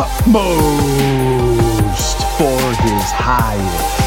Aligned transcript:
utmost 0.00 1.58
for 2.38 2.60
his 2.84 3.10
highest. 3.10 3.98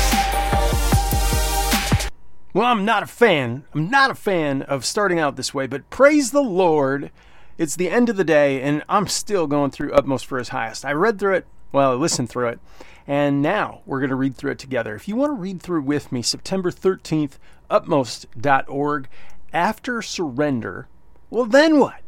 Well, 2.54 2.67
I'm 2.67 2.86
not 2.86 3.04
a 3.04 3.07
fan. 3.07 3.65
I'm 3.73 3.89
not 3.89 4.09
a 4.09 4.15
fan 4.15 4.62
of 4.62 4.85
starting 4.85 5.19
out 5.19 5.35
this 5.35 5.54
way, 5.54 5.67
but 5.67 5.89
praise 5.89 6.31
the 6.31 6.41
Lord. 6.41 7.12
It's 7.57 7.75
the 7.75 7.89
end 7.89 8.07
of 8.07 8.16
the 8.16 8.23
day, 8.23 8.62
and 8.62 8.85
I'm 8.88 9.07
still 9.07 9.48
going 9.48 9.71
through 9.71 9.91
Utmost 9.91 10.25
for 10.25 10.38
His 10.38 10.48
Highest. 10.49 10.85
I 10.85 10.93
read 10.93 11.20
through 11.20 11.35
it, 11.35 11.45
well, 11.73 11.91
I 11.91 11.95
listened 11.95 12.30
through 12.30 12.48
it, 12.48 12.62
and 13.05 13.41
now 13.41 13.81
we're 13.85 13.99
going 13.99 14.12
to 14.12 14.16
read 14.16 14.38
through 14.38 14.52
it 14.52 14.59
together. 14.59 14.95
If 14.95 15.09
you 15.09 15.17
want 15.17 15.31
to 15.31 15.41
read 15.41 15.62
through 15.62 15.81
with 15.81 16.09
me, 16.09 16.21
September 16.21 16.71
13th, 16.71 17.34
utmost.org, 17.70 19.09
after 19.52 20.02
surrender, 20.02 20.88
well, 21.30 21.45
then 21.45 21.80
what? 21.80 21.99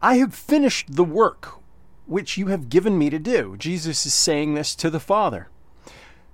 I 0.00 0.16
have 0.16 0.34
finished 0.34 0.96
the 0.96 1.04
work 1.04 1.60
which 2.06 2.38
you 2.38 2.46
have 2.46 2.68
given 2.68 2.98
me 2.98 3.10
to 3.10 3.18
do. 3.18 3.56
Jesus 3.56 4.06
is 4.06 4.14
saying 4.14 4.54
this 4.54 4.74
to 4.76 4.90
the 4.90 5.00
Father. 5.00 5.48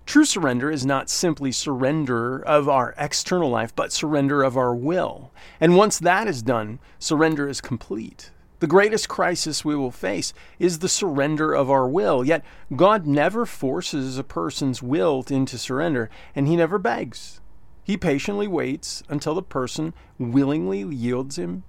True 0.05 0.25
surrender 0.25 0.71
is 0.71 0.85
not 0.85 1.09
simply 1.09 1.53
surrender 1.53 2.41
of 2.41 2.69
our 2.69 2.95
external 2.99 3.49
life, 3.49 3.75
but 3.75 3.93
surrender 3.93 4.43
of 4.43 4.57
our 4.57 4.75
will. 4.75 5.31
And 5.61 5.77
once 5.77 5.99
that 5.99 6.27
is 6.27 6.43
done, 6.43 6.81
surrender 6.99 7.49
is 7.49 7.61
complete. 7.61 8.31
The 8.59 8.67
greatest 8.67 9.09
crisis 9.09 9.65
we 9.65 9.75
will 9.75 9.91
face 9.91 10.33
is 10.59 10.79
the 10.79 10.89
surrender 10.89 11.53
of 11.53 11.71
our 11.71 11.89
will. 11.89 12.25
Yet, 12.25 12.45
God 12.77 13.07
never 13.07 13.47
forces 13.47 14.19
a 14.19 14.25
person's 14.25 14.83
will 14.83 15.25
into 15.29 15.59
surrender, 15.59 16.11
and 16.35 16.47
He 16.47 16.57
never 16.57 16.79
begs. 16.79 17.41
He 17.83 17.97
patiently 17.97 18.47
waits 18.47 19.03
until 19.09 19.35
the 19.35 19.43
person 19.43 19.95
willingly 20.19 20.83
yields 20.95 21.39
Him. 21.39 21.65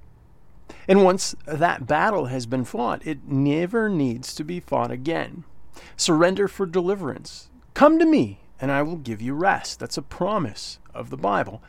And 0.88 1.04
once 1.04 1.36
that 1.46 1.88
battle 1.88 2.26
has 2.26 2.46
been 2.46 2.66
fought, 2.66 3.06
it 3.06 3.28
never 3.28 3.90
needs 3.90 4.34
to 4.36 4.44
be 4.44 4.60
fought 4.60 4.92
again. 4.92 5.44
Surrender 5.96 6.48
for 6.48 6.66
deliverance. 6.66 7.50
Come 7.74 8.00
to 8.00 8.06
me, 8.06 8.40
and 8.60 8.72
I 8.72 8.82
will 8.82 8.98
give 8.98 9.22
you 9.22 9.34
rest. 9.34 9.80
That's 9.80 9.98
a 9.98 10.02
promise 10.02 10.80
of 10.94 11.10
the 11.10 11.18
Bible. 11.18 11.62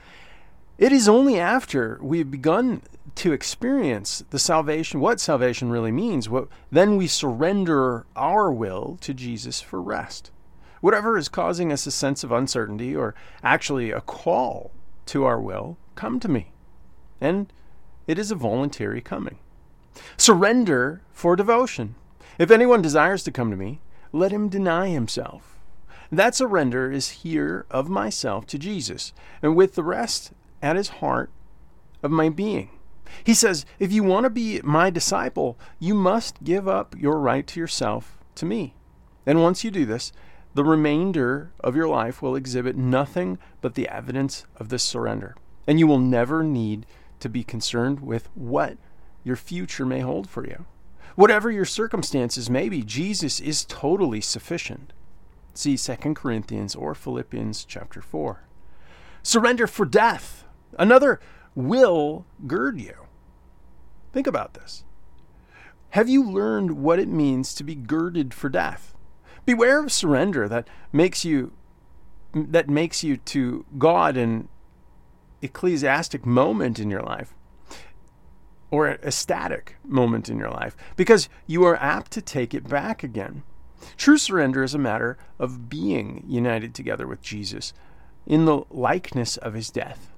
It 0.77 0.93
is 0.93 1.09
only 1.09 1.39
after 1.39 1.99
we've 2.03 2.31
begun 2.31 2.83
to 3.17 3.33
experience 3.33 4.25
the 4.31 4.39
salvation, 4.39 4.99
what 4.99 5.21
salvation 5.21 5.71
really 5.71 5.93
means, 5.93 6.29
what, 6.29 6.49
then 6.73 6.97
we 6.97 7.07
surrender 7.07 8.07
our 8.17 8.51
will 8.53 8.99
to 9.01 9.15
Jesus 9.15 9.61
for 9.61 9.81
rest. 9.81 10.33
Whatever 10.81 11.17
is 11.17 11.29
causing 11.29 11.73
us 11.73 11.87
a 11.87 11.91
sense 11.91 12.25
of 12.25 12.33
uncertainty 12.33 12.95
or 12.95 13.15
actually 13.43 13.93
a 13.93 14.01
call 14.01 14.73
to 15.07 15.25
our 15.25 15.41
will, 15.41 15.79
come 15.95 16.19
to 16.21 16.29
me. 16.29 16.53
And 17.21 17.53
it 18.07 18.19
is 18.19 18.31
a 18.31 18.37
voluntary 18.37 19.01
coming. 19.01 19.39
Surrender 20.17 21.03
for 21.13 21.37
devotion. 21.37 21.95
If 22.39 22.51
anyone 22.51 22.83
desires 22.83 23.23
to 23.25 23.33
come 23.33 23.51
to 23.51 23.57
me, 23.57 23.81
let 24.13 24.33
him 24.33 24.49
deny 24.49 24.89
himself 24.89 25.55
that 26.17 26.35
surrender 26.35 26.91
is 26.91 27.11
here 27.11 27.67
of 27.71 27.89
myself 27.89 28.47
to 28.47 28.59
Jesus, 28.59 29.13
and 29.43 29.57
with 29.57 29.75
the 29.75 29.83
rest 29.83 30.33
at 30.63 30.77
his 30.77 30.89
heart 30.89 31.31
of 32.03 32.11
my 32.11 32.29
being. 32.29 32.71
He 33.23 33.35
says, 33.35 33.65
If 33.79 33.93
you 33.93 34.03
want 34.03 34.25
to 34.25 34.31
be 34.31 34.61
my 34.63 34.91
disciple, 34.91 35.59
you 35.79 35.95
must 35.95 36.43
give 36.43 36.67
up 36.67 36.95
your 36.99 37.19
right 37.19 37.47
to 37.47 37.61
yourself 37.61 38.19
to 38.37 38.47
me. 38.47 38.75
And 39.27 39.43
once 39.43 39.65
you 39.65 39.71
do 39.71 39.85
this, 39.85 40.13
the 40.55 40.65
remainder 40.65 41.53
of 41.61 41.77
your 41.77 41.89
life 41.89 42.23
will 42.23 42.37
exhibit 42.37 42.77
nothing 42.77 43.39
but 43.61 43.75
the 43.75 43.89
evidence 43.89 44.47
of 44.57 44.69
this 44.69 44.83
surrender. 44.83 45.35
And 45.67 45.79
you 45.79 45.87
will 45.87 45.99
never 45.99 46.43
need 46.43 46.87
to 47.25 47.29
be 47.31 47.43
concerned 47.43 48.01
with 48.01 48.29
what 48.35 48.77
your 49.23 49.35
future 49.35 49.87
may 49.87 50.01
hold 50.01 50.29
for 50.29 50.47
you. 50.47 50.67
Whatever 51.17 51.51
your 51.51 51.65
circumstances 51.65 52.51
may 52.51 52.69
be, 52.69 52.83
Jesus 52.83 53.41
is 53.41 53.65
totally 53.65 54.21
sufficient. 54.21 54.93
See 55.55 55.79
2 55.79 55.97
Corinthians 56.13 56.75
or 56.75 56.95
Philippians 56.95 57.65
chapter 57.65 58.03
4. 58.03 58.45
Surrender 59.23 59.67
for 59.67 59.87
death. 59.87 60.45
Another 60.79 61.19
will 61.55 62.27
gird 62.47 62.79
you. 62.79 63.07
Think 64.13 64.27
about 64.27 64.53
this. 64.53 64.85
Have 65.91 66.11
you 66.11 66.31
learned 66.31 66.73
what 66.73 66.99
it 66.99 67.09
means 67.09 67.55
to 67.55 67.65
be 67.65 67.75
girded 67.75 68.35
for 68.35 68.51
death? 68.51 68.95
Beware 69.47 69.83
of 69.83 69.91
surrender 69.91 70.47
that 70.47 70.69
makes 70.93 71.25
you 71.25 71.53
that 72.35 72.69
makes 72.69 73.03
you 73.03 73.17
to 73.17 73.65
God 73.79 74.19
an 74.19 74.49
ecclesiastic 75.45 76.27
moment 76.27 76.79
in 76.79 76.91
your 76.91 77.03
life 77.03 77.35
or 78.71 78.89
a 78.89 79.13
static 79.13 79.77
moment 79.85 80.29
in 80.29 80.39
your 80.39 80.51
life 80.51 80.77
because 80.97 81.29
you 81.47 81.63
are 81.65 81.77
apt 81.77 82.11
to 82.13 82.23
take 82.23 82.55
it 82.55 82.69
back 82.69 83.05
again. 83.05 83.43
True 83.97 84.19
surrender 84.19 84.63
is 84.63 84.75
a 84.75 84.79
matter 84.79 85.17
of 85.39 85.69
being 85.69 86.25
united 86.27 86.75
together 86.75 87.07
with 87.07 87.23
Jesus 87.23 87.73
in 88.27 88.47
the 88.47 88.63
likeness 88.71 89.37
of 89.37 89.55
his 89.55 89.71
death 89.71 90.11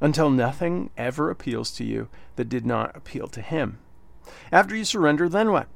until 0.00 0.28
nothing 0.28 0.90
ever 0.96 1.30
appeals 1.30 1.70
to 1.70 1.84
you 1.84 2.08
that 2.34 2.48
did 2.48 2.66
not 2.66 2.94
appeal 2.94 3.28
to 3.28 3.40
him. 3.40 3.78
After 4.52 4.76
you 4.76 4.84
surrender, 4.84 5.28
then 5.28 5.52
what? 5.52 5.68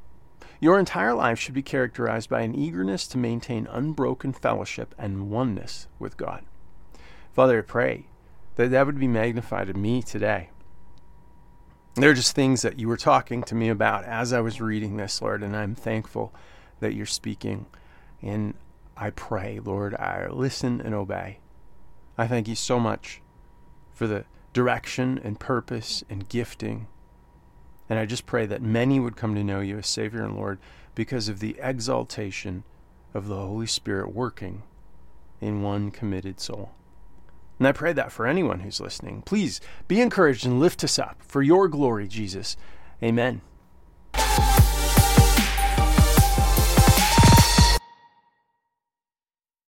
Your 0.61 0.79
entire 0.79 1.15
life 1.15 1.39
should 1.39 1.55
be 1.55 1.63
characterized 1.63 2.29
by 2.29 2.43
an 2.43 2.55
eagerness 2.55 3.07
to 3.09 3.19
maintain 3.19 3.67
unbroken 3.71 4.35
fellowship 4.35 4.95
and 4.99 5.31
oneness 5.31 5.87
with 5.99 6.19
God. 6.19 6.43
Father, 7.33 7.61
I 7.61 7.63
pray 7.63 8.05
that 8.57 8.71
that 8.71 8.87
would 8.87 8.99
be 8.99 9.09
magnified 9.09 9.69
in 9.69 9.81
me 9.81 10.03
today. 10.03 10.51
They're 11.95 12.15
just 12.15 12.35
things 12.35 12.63
that 12.63 12.79
you 12.79 12.89
were 12.89 12.97
talking 12.97 13.43
to 13.45 13.55
me 13.55 13.69
about 13.69 14.05
as 14.05 14.33
I 14.33 14.41
was 14.41 14.61
reading 14.61 14.97
this, 14.97 15.21
Lord, 15.21 15.43
and 15.43 15.57
I'm 15.57 15.75
thankful 15.75 16.33
that 16.79 16.95
you're 16.95 17.07
speaking. 17.07 17.67
And 18.23 18.55
I 18.97 19.11
pray, 19.11 19.61
Lord, 19.63 19.95
I 19.95 20.29
listen 20.29 20.81
and 20.81 20.95
obey. 20.95 21.41
I 22.17 22.27
thank 22.27 22.49
you 22.49 22.55
so 22.55 22.79
much 22.79 23.23
for 23.93 24.07
the 24.07 24.25
direction 24.53 25.21
and 25.23 25.41
purpose 25.41 26.05
and 26.09 26.29
gifting. 26.29 26.87
And 27.89 27.99
I 27.99 28.07
just 28.07 28.27
pray 28.27 28.47
that 28.47 28.63
many 28.63 29.01
would 29.01 29.17
come 29.17 29.35
to 29.35 29.45
know 29.45 29.61
you 29.61 29.79
as 29.79 29.87
Savior 29.87 30.23
and 30.23 30.37
Lord 30.37 30.59
because 30.95 31.29
of 31.29 31.41
the 31.41 31.57
exaltation 31.61 32.65
of 33.15 33.27
the 33.27 33.37
Holy 33.37 33.67
Spirit 33.67 34.15
working 34.15 34.63
in 35.41 35.63
one 35.63 35.91
committed 35.91 36.41
soul. 36.41 36.71
And 37.61 37.69
I 37.69 37.73
pray 37.73 37.93
that 37.93 38.11
for 38.11 38.27
anyone 38.27 38.61
who's 38.61 38.81
listening. 38.81 39.21
Please 39.21 39.61
be 39.87 40.01
encouraged 40.01 40.47
and 40.47 40.59
lift 40.59 40.83
us 40.83 40.99
up 40.99 41.23
for 41.23 41.43
your 41.43 41.69
glory, 41.69 42.09
Jesus. 42.09 42.57
Amen. 43.03 43.43